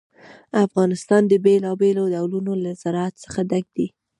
[0.65, 3.87] افغانستان د بېلابېلو ډولونو له زراعت څخه ډک دی.